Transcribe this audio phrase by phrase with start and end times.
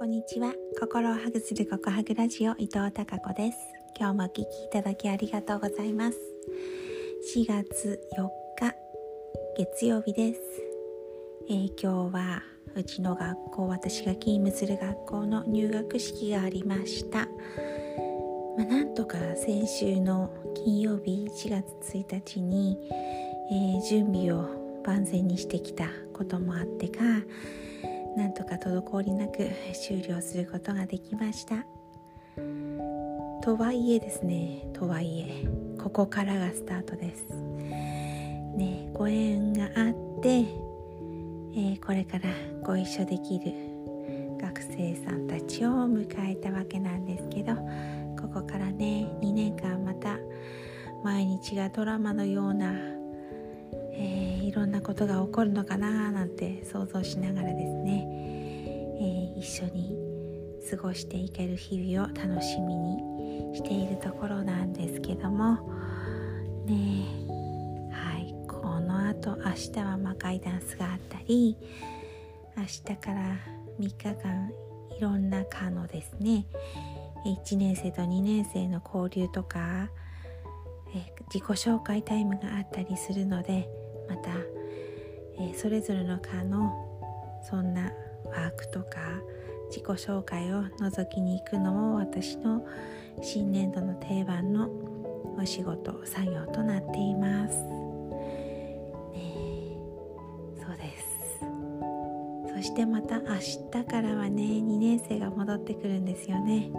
[0.00, 0.54] こんにちは。
[0.80, 3.58] 心をハグするココハグラジオ伊藤孝子です。
[3.94, 6.18] 今日もお聞きいただきありがとうございます。
[7.36, 8.26] 4月4
[8.58, 8.74] 日
[9.58, 10.40] 月曜日です、
[11.50, 12.42] えー、今日は
[12.74, 17.28] うちの学校私が勤務する学校の入学式がありました。
[18.56, 20.30] まあ、なんとか先週の
[20.64, 22.78] 金曜日4月1日に、
[23.52, 24.48] えー、準備を
[24.82, 27.02] 万全にしてきたこともあってか
[28.16, 31.64] なんとか滞りなく終了することができました。
[33.42, 35.48] とはいえですねとはいえ
[35.82, 37.28] ここからがスタートです。
[37.30, 42.30] ねご縁があって、えー、これから
[42.62, 43.52] ご一緒できる
[44.40, 47.54] 学生さんたちを迎えたわけなんですけど
[48.20, 50.18] ここからね2年間また
[51.02, 52.72] 毎日がドラマのような、
[54.80, 58.06] ことが起こるのかななんて想像しながらですね、
[59.00, 59.96] えー、一緒に
[60.70, 65.54] 過ごしていける日々を楽しみにしているところなんですけども。
[66.66, 67.06] ね
[67.92, 68.34] はい。
[68.46, 71.56] このあと明日は魔界ダンスがあったり
[72.56, 73.36] 明日から
[73.78, 74.52] 3日間
[74.96, 76.46] いろんな科のですね。
[77.24, 79.90] 1年生と2年生の交流とか、
[80.94, 83.68] え自己紹介タイムがあったりするので
[84.08, 84.30] また、
[85.54, 86.72] それぞれの科の
[87.42, 87.92] そんな
[88.24, 89.20] ワークとか
[89.68, 92.64] 自己紹介を覗きに行くのも私の
[93.22, 94.68] 新年度の定番の
[95.38, 97.56] お仕事作業となっています。
[99.12, 99.22] ね、
[100.58, 101.40] そうです
[102.56, 106.70] そしてまた明日からはね2年生が戻ってくるんですよね。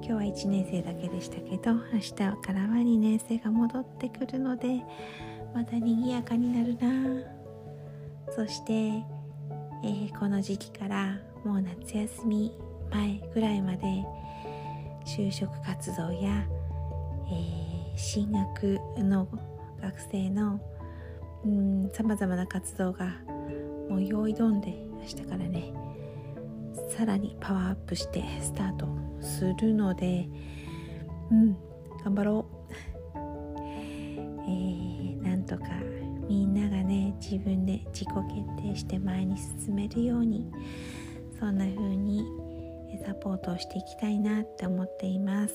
[0.00, 4.82] 今日は1年生だけでしたけど明日からは2年生が戻ってくるので
[5.54, 7.37] また賑やかになるな
[8.34, 12.52] そして、えー、この時期からもう夏休み
[12.90, 14.04] 前ぐらいまで
[15.04, 16.46] 就職活動や、
[17.30, 19.28] えー、進学の
[19.80, 20.60] 学生の
[21.92, 23.16] さまざまな活動が
[23.88, 24.68] もう用意どんで
[25.00, 25.72] 明日からね。
[26.88, 28.88] さらにパワーアップしてスタート
[29.20, 30.28] するので
[31.30, 31.56] うん
[32.04, 32.46] 頑張ろ
[32.94, 32.97] う。
[37.30, 40.50] 自分で自己決定して前に進めるように
[41.38, 42.24] そんな風に
[43.04, 45.54] サポートをしていきたいなって思っています。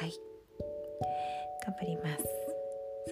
[0.00, 0.12] はい。
[1.64, 2.24] 頑張ります。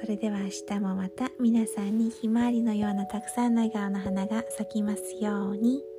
[0.00, 5.91] それでは明日もまた皆さんにひまわりのようなたくさんの笑顔の花が咲きますように。